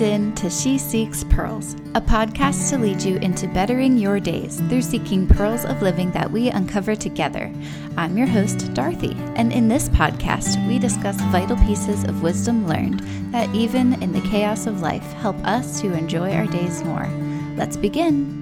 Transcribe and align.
tuned 0.00 0.28
in 0.28 0.34
to 0.34 0.48
She 0.48 0.78
Seeks 0.78 1.24
Pearls, 1.24 1.74
a 1.94 2.00
podcast 2.00 2.70
to 2.70 2.78
lead 2.78 3.02
you 3.02 3.16
into 3.16 3.46
bettering 3.48 3.98
your 3.98 4.18
days 4.18 4.58
through 4.68 4.80
seeking 4.80 5.26
pearls 5.26 5.66
of 5.66 5.82
living 5.82 6.10
that 6.12 6.30
we 6.30 6.48
uncover 6.48 6.96
together. 6.96 7.52
I'm 7.98 8.16
your 8.16 8.26
host, 8.26 8.72
Dorothy, 8.72 9.14
and 9.36 9.52
in 9.52 9.68
this 9.68 9.90
podcast, 9.90 10.66
we 10.66 10.78
discuss 10.78 11.20
vital 11.32 11.56
pieces 11.58 12.04
of 12.04 12.22
wisdom 12.22 12.66
learned 12.66 13.00
that, 13.30 13.54
even 13.54 14.02
in 14.02 14.12
the 14.12 14.22
chaos 14.22 14.66
of 14.66 14.80
life, 14.80 15.12
help 15.14 15.36
us 15.44 15.82
to 15.82 15.92
enjoy 15.92 16.32
our 16.32 16.46
days 16.46 16.82
more. 16.82 17.08
Let's 17.56 17.76
begin. 17.76 18.39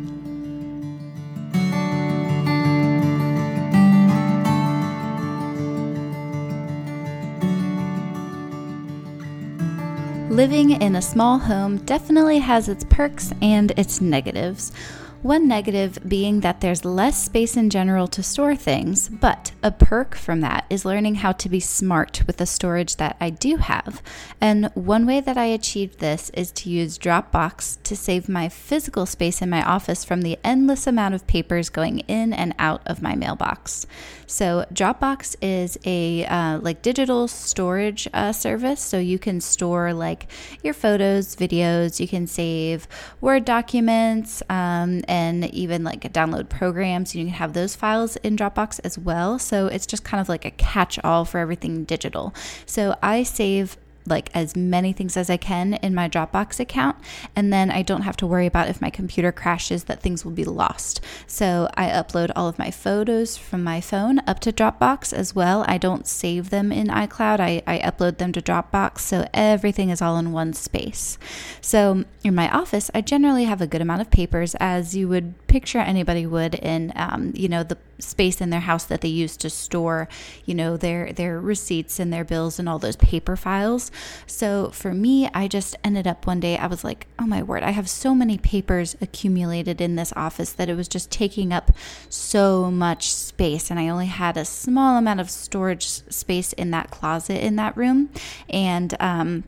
Living 10.30 10.70
in 10.82 10.94
a 10.94 11.00
small 11.00 11.38
home 11.38 11.78
definitely 11.78 12.38
has 12.38 12.68
its 12.68 12.84
perks 12.84 13.32
and 13.40 13.72
its 13.78 14.02
negatives. 14.02 14.72
One 15.22 15.48
negative 15.48 15.98
being 16.06 16.40
that 16.40 16.60
there's 16.60 16.84
less 16.84 17.24
space 17.24 17.56
in 17.56 17.70
general 17.70 18.06
to 18.06 18.22
store 18.22 18.54
things, 18.54 19.08
but 19.08 19.50
a 19.64 19.72
perk 19.72 20.14
from 20.14 20.42
that 20.42 20.64
is 20.70 20.84
learning 20.84 21.16
how 21.16 21.32
to 21.32 21.48
be 21.48 21.58
smart 21.58 22.22
with 22.24 22.36
the 22.36 22.46
storage 22.46 22.96
that 22.96 23.16
I 23.20 23.30
do 23.30 23.56
have. 23.56 24.00
And 24.40 24.66
one 24.74 25.06
way 25.06 25.20
that 25.20 25.36
I 25.36 25.46
achieved 25.46 25.98
this 25.98 26.30
is 26.34 26.52
to 26.52 26.70
use 26.70 26.98
Dropbox 26.98 27.82
to 27.82 27.96
save 27.96 28.28
my 28.28 28.48
physical 28.48 29.06
space 29.06 29.42
in 29.42 29.50
my 29.50 29.62
office 29.64 30.04
from 30.04 30.22
the 30.22 30.38
endless 30.44 30.86
amount 30.86 31.16
of 31.16 31.26
papers 31.26 31.68
going 31.68 31.98
in 32.00 32.32
and 32.32 32.54
out 32.60 32.82
of 32.86 33.02
my 33.02 33.16
mailbox. 33.16 33.88
So 34.28 34.66
Dropbox 34.72 35.34
is 35.42 35.78
a 35.84 36.26
uh, 36.26 36.58
like 36.60 36.80
digital 36.82 37.26
storage 37.26 38.06
uh, 38.14 38.30
service, 38.30 38.80
so 38.80 38.98
you 38.98 39.18
can 39.18 39.40
store 39.40 39.92
like 39.92 40.30
your 40.62 40.74
photos, 40.74 41.34
videos. 41.34 41.98
You 41.98 42.06
can 42.06 42.28
save 42.28 42.86
Word 43.20 43.44
documents. 43.44 44.44
Um, 44.48 45.02
and 45.08 45.46
even 45.46 45.82
like 45.82 46.02
download 46.12 46.48
programs. 46.48 47.14
You 47.14 47.24
can 47.24 47.34
have 47.34 47.54
those 47.54 47.74
files 47.74 48.16
in 48.16 48.36
Dropbox 48.36 48.78
as 48.84 48.98
well. 48.98 49.38
So 49.38 49.66
it's 49.66 49.86
just 49.86 50.04
kind 50.04 50.20
of 50.20 50.28
like 50.28 50.44
a 50.44 50.50
catch 50.52 50.98
all 51.00 51.24
for 51.24 51.38
everything 51.38 51.84
digital. 51.84 52.34
So 52.66 52.94
I 53.02 53.22
save 53.24 53.76
like 54.08 54.30
as 54.34 54.56
many 54.56 54.92
things 54.92 55.16
as 55.16 55.30
I 55.30 55.36
can 55.36 55.74
in 55.74 55.94
my 55.94 56.08
Dropbox 56.08 56.60
account. 56.60 56.96
And 57.34 57.52
then 57.52 57.70
I 57.70 57.82
don't 57.82 58.02
have 58.02 58.16
to 58.18 58.26
worry 58.26 58.46
about 58.46 58.68
if 58.68 58.80
my 58.80 58.90
computer 58.90 59.32
crashes 59.32 59.84
that 59.84 60.00
things 60.00 60.24
will 60.24 60.32
be 60.32 60.44
lost. 60.44 61.00
So 61.26 61.68
I 61.74 61.88
upload 61.88 62.30
all 62.34 62.48
of 62.48 62.58
my 62.58 62.70
photos 62.70 63.36
from 63.36 63.62
my 63.62 63.80
phone 63.80 64.20
up 64.26 64.40
to 64.40 64.52
Dropbox 64.52 65.12
as 65.12 65.34
well. 65.34 65.64
I 65.68 65.78
don't 65.78 66.06
save 66.06 66.50
them 66.50 66.72
in 66.72 66.88
iCloud, 66.88 67.40
I, 67.40 67.62
I 67.66 67.78
upload 67.78 68.18
them 68.18 68.32
to 68.32 68.40
Dropbox. 68.40 69.00
So 69.00 69.26
everything 69.32 69.90
is 69.90 70.02
all 70.02 70.18
in 70.18 70.32
one 70.32 70.52
space. 70.52 71.18
So 71.60 72.04
in 72.24 72.34
my 72.34 72.50
office, 72.50 72.90
I 72.94 73.00
generally 73.00 73.44
have 73.44 73.60
a 73.60 73.66
good 73.66 73.80
amount 73.80 74.00
of 74.00 74.10
papers 74.10 74.54
as 74.56 74.96
you 74.96 75.08
would 75.08 75.46
picture 75.46 75.78
anybody 75.78 76.26
would 76.26 76.54
in, 76.54 76.92
um, 76.96 77.32
you 77.34 77.48
know, 77.48 77.62
the 77.62 77.78
space 77.98 78.40
in 78.40 78.50
their 78.50 78.60
house 78.60 78.84
that 78.84 79.00
they 79.00 79.08
use 79.08 79.36
to 79.38 79.50
store, 79.50 80.08
you 80.44 80.54
know, 80.54 80.76
their 80.76 81.12
their 81.12 81.40
receipts 81.40 81.98
and 81.98 82.12
their 82.12 82.24
bills 82.24 82.58
and 82.58 82.68
all 82.68 82.78
those 82.78 82.96
paper 82.96 83.36
files. 83.36 83.90
So 84.26 84.70
for 84.70 84.94
me, 84.94 85.28
I 85.34 85.48
just 85.48 85.76
ended 85.84 86.06
up 86.06 86.26
one 86.26 86.40
day 86.40 86.56
I 86.56 86.66
was 86.66 86.84
like, 86.84 87.06
"Oh 87.18 87.26
my 87.26 87.42
word, 87.42 87.62
I 87.62 87.70
have 87.70 87.88
so 87.88 88.14
many 88.14 88.38
papers 88.38 88.96
accumulated 89.00 89.80
in 89.80 89.96
this 89.96 90.12
office 90.16 90.52
that 90.52 90.68
it 90.68 90.76
was 90.76 90.88
just 90.88 91.10
taking 91.10 91.52
up 91.52 91.72
so 92.08 92.70
much 92.70 93.12
space 93.12 93.70
and 93.70 93.78
I 93.78 93.88
only 93.88 94.06
had 94.06 94.36
a 94.36 94.44
small 94.44 94.96
amount 94.96 95.20
of 95.20 95.30
storage 95.30 95.86
space 95.86 96.52
in 96.54 96.70
that 96.70 96.90
closet 96.90 97.44
in 97.44 97.56
that 97.56 97.76
room." 97.76 98.10
And 98.48 98.94
um 99.00 99.44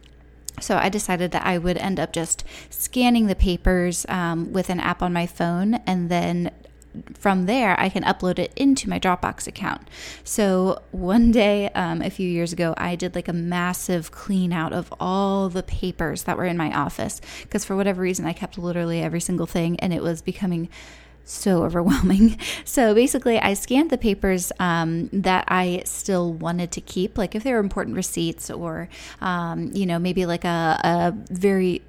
so 0.61 0.77
I 0.77 0.89
decided 0.89 1.31
that 1.33 1.47
I 1.47 1.59
would 1.59 1.79
end 1.79 1.99
up 1.99 2.13
just 2.13 2.45
scanning 2.69 3.27
the 3.27 3.35
papers 3.35 4.05
um, 4.09 4.53
with 4.53 4.69
an 4.69 4.81
app 4.81 5.03
on 5.03 5.13
my 5.13 5.27
phone 5.27 5.75
and 5.87 6.11
then 6.11 6.51
from 7.15 7.47
there, 7.47 7.79
I 7.79 7.89
can 7.89 8.03
upload 8.03 8.39
it 8.39 8.53
into 8.57 8.89
my 8.89 8.99
Dropbox 8.99 9.47
account. 9.47 9.89
So 10.25 10.83
one 10.91 11.31
day, 11.31 11.71
um, 11.71 12.03
a 12.03 12.11
few 12.11 12.29
years 12.29 12.53
ago, 12.53 12.75
I 12.77 12.97
did 12.97 13.15
like 13.15 13.29
a 13.29 13.33
massive 13.33 14.11
clean 14.11 14.53
out 14.53 14.73
of 14.73 14.93
all 14.99 15.49
the 15.49 15.63
papers 15.63 16.25
that 16.25 16.37
were 16.37 16.47
in 16.47 16.57
my 16.57 16.73
office 16.73 17.21
because 17.43 17.65
for 17.65 17.77
whatever 17.77 18.03
reason, 18.03 18.27
I 18.27 18.33
kept 18.33 18.59
literally 18.59 19.01
every 19.01 19.21
single 19.21 19.47
thing 19.47 19.79
and 19.81 19.93
it 19.93 20.03
was 20.03 20.23
becoming 20.23 20.69
so 21.25 21.63
overwhelming. 21.65 22.39
So 22.65 22.95
basically, 22.95 23.39
I 23.39 23.55
scanned 23.55 23.91
the 23.91 23.99
papers 23.99 24.53
um, 24.59 25.09
that 25.13 25.45
I 25.49 25.83
still 25.85 26.33
wanted 26.33 26.73
to 26.73 26.81
keep, 26.81 27.17
like 27.17 27.35
if 27.35 27.45
they 27.45 27.53
were 27.53 27.59
important 27.59 27.97
receipts 27.97 28.51
or, 28.51 28.89
um, 29.21 29.71
you 29.73 29.87
know, 29.87 29.99
maybe 29.99 30.27
like 30.27 30.45
a, 30.45 30.81
a 30.83 31.13
very 31.31 31.83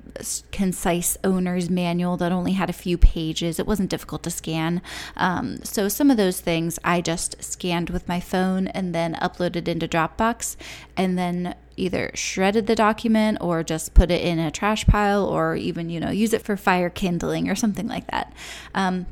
concise 0.51 1.17
owner's 1.23 1.69
manual 1.69 2.17
that 2.17 2.31
only 2.31 2.53
had 2.53 2.69
a 2.69 2.73
few 2.73 2.97
pages. 2.97 3.59
It 3.59 3.67
wasn't 3.67 3.89
difficult 3.89 4.23
to 4.23 4.31
scan. 4.31 4.81
Um, 5.15 5.63
so 5.63 5.87
some 5.87 6.11
of 6.11 6.17
those 6.17 6.39
things 6.39 6.79
I 6.83 7.01
just 7.01 7.41
scanned 7.43 7.89
with 7.89 8.07
my 8.07 8.19
phone 8.19 8.67
and 8.67 8.93
then 8.93 9.15
uploaded 9.15 9.67
into 9.67 9.87
Dropbox 9.87 10.55
and 10.95 11.17
then 11.17 11.55
either 11.77 12.11
shredded 12.13 12.67
the 12.67 12.75
document 12.75 13.37
or 13.41 13.63
just 13.63 13.93
put 13.93 14.11
it 14.11 14.21
in 14.21 14.39
a 14.39 14.51
trash 14.51 14.85
pile 14.85 15.25
or 15.25 15.55
even, 15.55 15.89
you 15.89 15.99
know, 15.99 16.11
use 16.11 16.33
it 16.33 16.41
for 16.41 16.57
fire 16.57 16.89
kindling 16.89 17.49
or 17.49 17.55
something 17.55 17.87
like 17.87 18.07
that. 18.07 18.33
Um, 18.75 19.07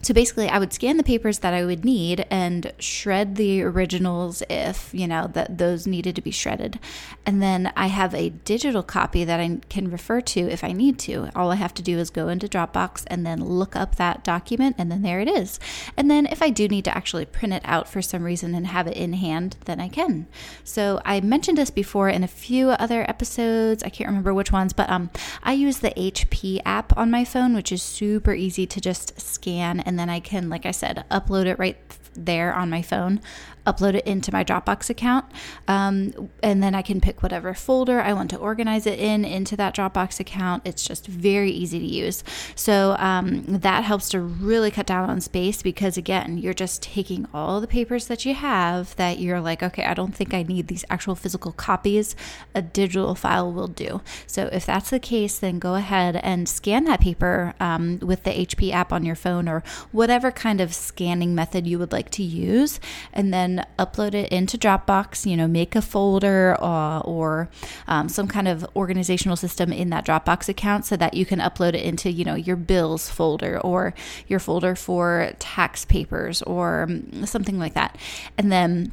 so 0.00 0.14
basically, 0.14 0.48
I 0.48 0.60
would 0.60 0.72
scan 0.72 0.96
the 0.96 1.02
papers 1.02 1.40
that 1.40 1.52
I 1.52 1.64
would 1.64 1.84
need 1.84 2.24
and 2.30 2.72
shred 2.78 3.34
the 3.34 3.62
originals 3.62 4.44
if, 4.48 4.94
you 4.94 5.08
know, 5.08 5.28
that 5.32 5.58
those 5.58 5.88
needed 5.88 6.14
to 6.16 6.22
be 6.22 6.30
shredded. 6.30 6.78
And 7.26 7.42
then 7.42 7.72
I 7.76 7.88
have 7.88 8.14
a 8.14 8.30
digital 8.30 8.84
copy 8.84 9.24
that 9.24 9.40
I 9.40 9.58
can 9.68 9.90
refer 9.90 10.20
to 10.20 10.40
if 10.40 10.62
I 10.62 10.72
need 10.72 11.00
to. 11.00 11.30
All 11.34 11.50
I 11.50 11.56
have 11.56 11.74
to 11.74 11.82
do 11.82 11.98
is 11.98 12.10
go 12.10 12.28
into 12.28 12.46
Dropbox 12.46 13.04
and 13.08 13.26
then 13.26 13.44
look 13.44 13.74
up 13.74 13.96
that 13.96 14.22
document, 14.22 14.76
and 14.78 14.90
then 14.90 15.02
there 15.02 15.20
it 15.20 15.28
is. 15.28 15.58
And 15.96 16.08
then 16.08 16.26
if 16.26 16.42
I 16.42 16.50
do 16.50 16.68
need 16.68 16.84
to 16.84 16.96
actually 16.96 17.24
print 17.24 17.52
it 17.52 17.62
out 17.64 17.88
for 17.88 18.00
some 18.00 18.22
reason 18.22 18.54
and 18.54 18.68
have 18.68 18.86
it 18.86 18.96
in 18.96 19.14
hand, 19.14 19.56
then 19.64 19.80
I 19.80 19.88
can. 19.88 20.28
So 20.62 21.02
I 21.04 21.20
mentioned 21.20 21.58
this 21.58 21.70
before 21.70 22.08
in 22.08 22.22
a 22.22 22.28
few 22.28 22.70
other 22.70 23.02
episodes. 23.10 23.82
I 23.82 23.88
can't 23.88 24.08
remember 24.08 24.32
which 24.32 24.52
ones, 24.52 24.72
but 24.72 24.88
um, 24.88 25.10
I 25.42 25.54
use 25.54 25.78
the 25.78 25.90
HP 25.90 26.60
app 26.64 26.96
on 26.96 27.10
my 27.10 27.24
phone, 27.24 27.54
which 27.54 27.72
is 27.72 27.82
super 27.82 28.32
easy 28.32 28.64
to 28.66 28.80
just 28.80 29.20
scan 29.20 29.80
and 29.88 29.98
then 29.98 30.10
I 30.10 30.20
can, 30.20 30.50
like 30.50 30.66
I 30.66 30.70
said, 30.70 31.02
upload 31.10 31.46
it 31.46 31.58
right 31.58 31.78
there 32.14 32.52
on 32.52 32.68
my 32.68 32.82
phone 32.82 33.22
upload 33.68 33.94
it 33.94 34.06
into 34.06 34.32
my 34.32 34.42
Dropbox 34.42 34.88
account. 34.88 35.26
Um, 35.68 36.30
and 36.42 36.62
then 36.62 36.74
I 36.74 36.82
can 36.82 37.00
pick 37.00 37.22
whatever 37.22 37.52
folder 37.54 38.00
I 38.00 38.12
want 38.14 38.30
to 38.30 38.36
organize 38.38 38.86
it 38.86 38.98
in 38.98 39.24
into 39.24 39.56
that 39.56 39.74
Dropbox 39.74 40.18
account. 40.18 40.62
It's 40.64 40.82
just 40.82 41.06
very 41.06 41.50
easy 41.50 41.78
to 41.78 41.84
use. 41.84 42.24
So 42.54 42.96
um, 42.98 43.44
that 43.46 43.84
helps 43.84 44.08
to 44.10 44.20
really 44.20 44.70
cut 44.70 44.86
down 44.86 45.10
on 45.10 45.20
space 45.20 45.62
because, 45.62 45.96
again, 45.96 46.38
you're 46.38 46.54
just 46.54 46.82
taking 46.82 47.28
all 47.34 47.60
the 47.60 47.66
papers 47.66 48.06
that 48.06 48.24
you 48.24 48.34
have 48.34 48.96
that 48.96 49.18
you're 49.18 49.40
like, 49.40 49.62
okay, 49.62 49.84
I 49.84 49.94
don't 49.94 50.14
think 50.14 50.32
I 50.32 50.42
need 50.42 50.68
these 50.68 50.84
actual 50.88 51.14
physical 51.14 51.52
copies. 51.52 52.16
A 52.54 52.62
digital 52.62 53.14
file 53.14 53.52
will 53.52 53.68
do. 53.68 54.00
So 54.26 54.48
if 54.50 54.64
that's 54.64 54.90
the 54.90 54.98
case, 54.98 55.38
then 55.38 55.58
go 55.58 55.74
ahead 55.74 56.16
and 56.16 56.48
scan 56.48 56.84
that 56.84 57.00
paper 57.00 57.54
um, 57.60 57.98
with 57.98 58.24
the 58.24 58.30
HP 58.30 58.72
app 58.72 58.92
on 58.92 59.04
your 59.04 59.14
phone 59.14 59.48
or 59.48 59.62
whatever 59.92 60.30
kind 60.30 60.60
of 60.60 60.74
scanning 60.74 61.34
method 61.34 61.66
you 61.66 61.78
would 61.78 61.92
like 61.92 62.10
to 62.10 62.22
use. 62.22 62.80
And 63.12 63.32
then 63.32 63.66
upload 63.78 64.14
it 64.14 64.30
into 64.32 64.58
Dropbox, 64.58 65.28
you 65.28 65.36
know, 65.36 65.46
make 65.46 65.74
a 65.74 65.82
folder 65.82 66.56
uh, 66.60 67.00
or 67.00 67.48
um, 67.86 68.08
some 68.08 68.28
kind 68.28 68.48
of 68.48 68.66
organizational 68.76 69.36
system 69.36 69.72
in 69.72 69.90
that 69.90 70.06
Dropbox 70.06 70.48
account 70.48 70.84
so 70.84 70.96
that 70.96 71.14
you 71.14 71.26
can 71.26 71.40
upload 71.40 71.74
it 71.74 71.84
into, 71.84 72.10
you 72.10 72.24
know, 72.24 72.34
your 72.34 72.56
bills 72.56 73.08
folder 73.08 73.60
or 73.60 73.94
your 74.26 74.38
folder 74.38 74.74
for 74.74 75.32
tax 75.38 75.84
papers 75.84 76.42
or 76.42 76.82
um, 76.82 77.26
something 77.26 77.58
like 77.58 77.74
that. 77.74 77.96
And 78.36 78.50
then 78.52 78.92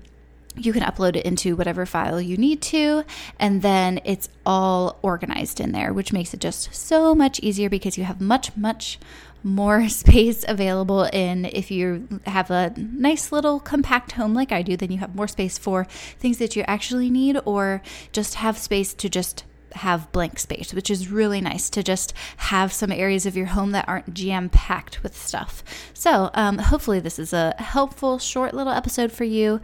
you 0.58 0.74
can 0.74 0.84
upload 0.84 1.16
it 1.16 1.26
into 1.26 1.56
whatever 1.56 1.86
file 1.86 2.22
you 2.22 2.38
need 2.38 2.62
to, 2.62 3.04
and 3.40 3.62
then 3.62 4.00
it's 4.06 4.30
all 4.46 4.98
organized 5.02 5.60
in 5.60 5.72
there, 5.72 5.92
which 5.94 6.14
makes 6.14 6.34
it 6.34 6.40
just 6.40 6.74
so 6.74 7.14
much 7.14 7.40
easier 7.42 7.70
because 7.70 7.98
you 7.98 8.04
have 8.06 8.22
much, 8.22 8.56
much 8.56 9.00
more 9.46 9.88
space 9.90 10.44
available 10.48 11.04
in 11.04 11.46
if 11.46 11.72
you 11.72 12.20
have 12.26 12.52
a 12.52 12.74
nice 12.76 13.32
little 13.32 13.60
compact 13.60 14.14
home 14.14 14.34
like 14.34 14.52
I 14.52 14.62
do, 14.62 14.76
then 14.76 14.92
you 14.92 14.98
have 14.98 15.16
more 15.16 15.28
space 15.28 15.58
for 15.58 15.86
things 15.86 16.40
that 16.40 16.56
you 16.56 16.64
actually 16.68 17.10
need 17.10 17.38
or 17.46 17.82
just 18.12 18.36
have 18.36 18.58
space 18.58 18.94
to 18.96 19.08
just 19.08 19.46
have 19.76 20.12
blank 20.12 20.40
space, 20.40 20.74
which 20.74 20.90
is 20.90 21.10
really 21.12 21.42
nice 21.42 21.70
to 21.70 21.84
just 21.84 22.14
have 22.38 22.72
some 22.72 22.92
areas 22.92 23.26
of 23.26 23.36
your 23.36 23.48
home 23.48 23.72
that 23.72 23.88
aren't 23.88 24.14
jam 24.14 24.50
packed 24.50 25.04
with 25.04 25.16
stuff. 25.18 25.64
So, 25.94 26.32
um, 26.34 26.58
hopefully, 26.58 27.00
this 27.00 27.20
is 27.20 27.34
a 27.34 27.54
helpful, 27.58 28.18
short 28.18 28.54
little 28.54 28.74
episode 28.74 29.12
for 29.12 29.26
you. 29.26 29.60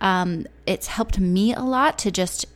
Um, 0.00 0.46
it's 0.66 0.88
helped 0.88 1.18
me 1.18 1.54
a 1.54 1.62
lot 1.62 1.98
to 2.00 2.10
just 2.10 2.46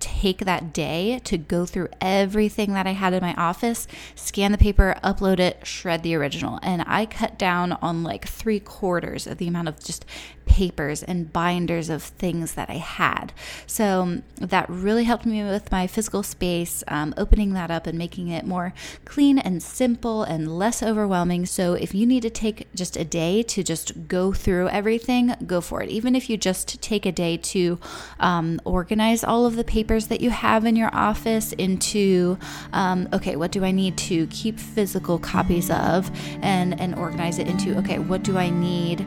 take 0.00 0.38
that 0.40 0.72
day 0.72 1.20
to 1.24 1.38
go 1.38 1.66
through 1.66 1.88
everything 2.00 2.72
that 2.74 2.86
I 2.86 2.92
had 2.92 3.12
in 3.12 3.22
my 3.22 3.34
office, 3.34 3.86
scan 4.14 4.52
the 4.52 4.58
paper, 4.58 4.96
upload 5.02 5.38
it, 5.38 5.66
shred 5.66 6.02
the 6.02 6.14
original. 6.14 6.58
And 6.62 6.82
I 6.86 7.06
cut 7.06 7.38
down 7.38 7.72
on 7.72 8.02
like 8.02 8.26
three 8.26 8.60
quarters 8.60 9.26
of 9.26 9.38
the 9.38 9.48
amount 9.48 9.68
of 9.68 9.82
just 9.82 10.04
papers 10.48 11.02
and 11.02 11.32
binders 11.32 11.88
of 11.88 12.02
things 12.02 12.54
that 12.54 12.68
I 12.68 12.78
had. 12.78 13.32
So 13.66 14.02
um, 14.02 14.22
that 14.36 14.68
really 14.68 15.04
helped 15.04 15.26
me 15.26 15.44
with 15.44 15.70
my 15.70 15.86
physical 15.86 16.22
space, 16.22 16.82
um, 16.88 17.14
opening 17.16 17.52
that 17.52 17.70
up 17.70 17.86
and 17.86 17.98
making 17.98 18.28
it 18.28 18.46
more 18.46 18.72
clean 19.04 19.38
and 19.38 19.62
simple 19.62 20.22
and 20.24 20.58
less 20.58 20.82
overwhelming. 20.82 21.46
So 21.46 21.74
if 21.74 21.94
you 21.94 22.06
need 22.06 22.22
to 22.22 22.30
take 22.30 22.66
just 22.74 22.96
a 22.96 23.04
day 23.04 23.42
to 23.44 23.62
just 23.62 24.08
go 24.08 24.32
through 24.32 24.68
everything, 24.70 25.34
go 25.46 25.60
for 25.60 25.82
it. 25.82 25.90
Even 25.90 26.16
if 26.16 26.28
you 26.28 26.36
just 26.36 26.80
take 26.82 27.06
a 27.06 27.12
day 27.12 27.36
to 27.36 27.78
um, 28.18 28.60
organize 28.64 29.22
all 29.22 29.46
of 29.46 29.56
the 29.56 29.64
papers 29.64 29.87
that 29.88 30.20
you 30.20 30.30
have 30.30 30.64
in 30.64 30.76
your 30.76 30.90
office 30.92 31.52
into, 31.54 32.38
um, 32.72 33.08
okay, 33.12 33.36
what 33.36 33.50
do 33.50 33.64
I 33.64 33.70
need 33.70 33.96
to 33.98 34.26
keep 34.28 34.58
physical 34.58 35.18
copies 35.18 35.70
of 35.70 36.10
and, 36.42 36.78
and 36.78 36.94
organize 36.94 37.38
it 37.38 37.48
into, 37.48 37.76
okay, 37.78 37.98
what 37.98 38.22
do 38.22 38.36
I 38.36 38.50
need? 38.50 39.06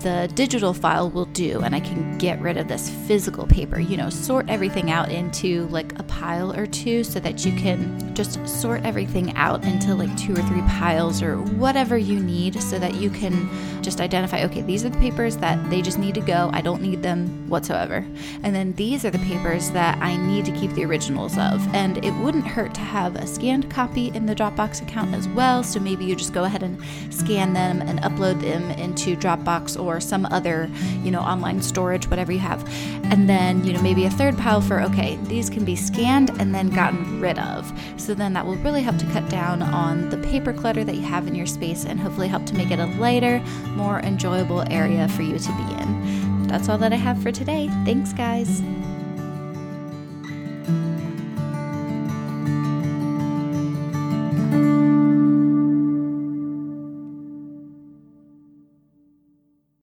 The 0.00 0.30
digital 0.34 0.72
file 0.72 1.10
will 1.10 1.26
do 1.26 1.60
and 1.60 1.74
I 1.74 1.80
can 1.80 2.18
get 2.18 2.40
rid 2.40 2.56
of 2.56 2.68
this 2.68 2.90
physical 3.06 3.46
paper. 3.46 3.80
You 3.80 3.96
know, 3.96 4.10
sort 4.10 4.48
everything 4.48 4.90
out 4.90 5.10
into 5.10 5.66
like 5.68 5.98
a 5.98 6.02
pile 6.04 6.54
or 6.54 6.66
two 6.66 7.04
so 7.04 7.20
that 7.20 7.44
you 7.44 7.52
can 7.52 8.14
just 8.14 8.46
sort 8.46 8.84
everything 8.84 9.34
out 9.36 9.64
into 9.64 9.94
like 9.94 10.14
two 10.16 10.32
or 10.32 10.42
three 10.42 10.62
piles 10.62 11.22
or 11.22 11.38
whatever 11.38 11.96
you 11.96 12.20
need 12.20 12.60
so 12.60 12.78
that 12.78 12.94
you 12.94 13.10
can 13.10 13.48
just 13.82 14.00
identify 14.00 14.42
okay, 14.44 14.62
these 14.62 14.84
are 14.84 14.90
the 14.90 14.98
papers 14.98 15.36
that 15.38 15.70
they 15.70 15.80
just 15.80 15.98
need 15.98 16.14
to 16.14 16.20
go. 16.20 16.50
I 16.52 16.60
don't 16.60 16.82
need 16.82 17.02
them 17.02 17.48
whatsoever. 17.48 18.04
And 18.42 18.54
then 18.54 18.72
these 18.74 19.04
are 19.04 19.10
the 19.10 19.18
papers 19.20 19.70
that 19.70 19.98
I 20.02 20.16
need 20.16 20.44
to 20.44 20.52
keep 20.52 20.72
the 20.72 20.84
originals 20.84 21.38
of. 21.38 21.66
And 21.74 22.04
it 22.04 22.12
wouldn't 22.22 22.46
hurt 22.46 22.74
to 22.74 22.80
have 22.80 23.16
a 23.16 23.26
scanned 23.26 23.70
copy 23.70 24.08
in 24.08 24.26
the 24.26 24.34
Dropbox 24.34 24.82
account 24.82 25.14
as 25.14 25.28
well. 25.28 25.62
So 25.62 25.80
maybe 25.80 26.04
you 26.04 26.14
just 26.14 26.32
go 26.32 26.44
ahead 26.44 26.62
and 26.62 26.78
scan 27.12 27.52
them 27.52 27.80
and 27.82 28.00
upload 28.00 28.40
them 28.40 28.70
into 28.72 29.16
Dropbox 29.16 29.77
or 29.78 30.00
some 30.00 30.26
other, 30.26 30.70
you 31.02 31.10
know, 31.10 31.20
online 31.20 31.62
storage, 31.62 32.08
whatever 32.08 32.32
you 32.32 32.38
have. 32.38 32.66
And 33.10 33.28
then, 33.28 33.64
you 33.64 33.72
know, 33.72 33.80
maybe 33.80 34.04
a 34.04 34.10
third 34.10 34.36
pile 34.36 34.60
for, 34.60 34.80
okay, 34.82 35.16
these 35.24 35.48
can 35.48 35.64
be 35.64 35.76
scanned 35.76 36.30
and 36.40 36.54
then 36.54 36.70
gotten 36.70 37.20
rid 37.20 37.38
of. 37.38 37.72
So 37.96 38.14
then 38.14 38.32
that 38.34 38.46
will 38.46 38.56
really 38.56 38.82
help 38.82 38.98
to 38.98 39.06
cut 39.06 39.28
down 39.28 39.62
on 39.62 40.08
the 40.10 40.18
paper 40.18 40.52
clutter 40.52 40.84
that 40.84 40.94
you 40.94 41.02
have 41.02 41.26
in 41.26 41.34
your 41.34 41.46
space 41.46 41.84
and 41.84 41.98
hopefully 41.98 42.28
help 42.28 42.46
to 42.46 42.54
make 42.54 42.70
it 42.70 42.78
a 42.78 42.86
lighter, 42.86 43.40
more 43.70 44.00
enjoyable 44.00 44.64
area 44.72 45.08
for 45.08 45.22
you 45.22 45.38
to 45.38 45.52
be 45.52 45.74
in. 45.82 46.46
That's 46.48 46.68
all 46.68 46.78
that 46.78 46.92
I 46.92 46.96
have 46.96 47.22
for 47.22 47.30
today. 47.30 47.68
Thanks, 47.84 48.12
guys. 48.12 48.62